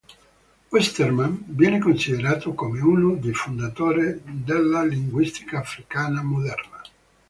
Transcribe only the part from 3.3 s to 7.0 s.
fondatori della linguistica africana moderna.